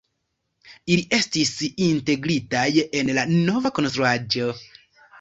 [0.95, 1.51] Ili estis
[1.89, 2.65] integritaj
[3.03, 4.53] en la nova konstruaĵo.